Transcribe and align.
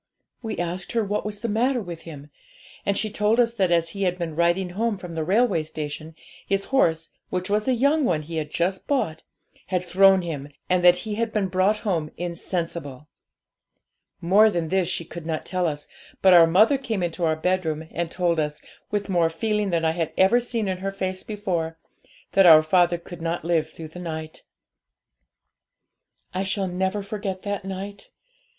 We 0.41 0.57
asked 0.57 0.93
her 0.93 1.03
what 1.03 1.23
was 1.27 1.41
the 1.41 1.47
matter 1.47 1.79
with 1.79 2.01
him, 2.09 2.31
and 2.87 2.97
she 2.97 3.11
told 3.11 3.39
us 3.39 3.53
that 3.53 3.69
as 3.69 3.89
he 3.89 4.01
had 4.01 4.17
been 4.17 4.35
riding 4.35 4.69
home 4.71 4.97
from 4.97 5.13
the 5.13 5.23
railway 5.23 5.61
station, 5.61 6.15
his 6.47 6.65
horse, 6.73 7.11
which 7.29 7.51
was 7.51 7.67
a 7.67 7.75
young 7.75 8.03
one 8.03 8.23
he 8.23 8.37
had 8.37 8.49
just 8.49 8.87
bought, 8.87 9.21
had 9.67 9.83
thrown 9.83 10.23
him, 10.23 10.49
and 10.67 10.83
that 10.83 10.95
he 11.05 11.13
had 11.21 11.31
been 11.31 11.49
brought 11.49 11.77
home 11.85 12.09
insensible. 12.17 13.09
More 14.21 14.49
than 14.49 14.69
this 14.69 14.87
she 14.87 15.05
could 15.05 15.27
not 15.27 15.45
tell 15.45 15.67
us, 15.67 15.87
but 16.23 16.33
our 16.33 16.47
mother 16.47 16.79
came 16.79 17.03
into 17.03 17.23
our 17.23 17.35
bedroom, 17.35 17.87
and 17.91 18.09
told 18.09 18.39
us, 18.39 18.59
with 18.89 19.07
more 19.07 19.29
feeling 19.29 19.69
than 19.69 19.85
I 19.85 19.91
had 19.91 20.13
ever 20.17 20.39
seen 20.39 20.67
in 20.67 20.79
her 20.79 20.91
face 20.91 21.21
before, 21.21 21.77
that 22.31 22.47
our 22.47 22.63
father 22.63 22.97
could 22.97 23.21
not 23.21 23.45
live 23.45 23.69
through 23.69 23.89
the 23.89 23.99
night. 23.99 24.41
'I 26.33 26.41
shall 26.41 26.67
never 26.67 27.03
forget 27.03 27.43
that 27.43 27.63
night. 27.63 28.09